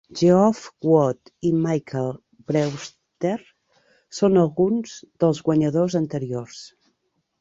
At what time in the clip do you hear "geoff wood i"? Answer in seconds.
0.19-1.51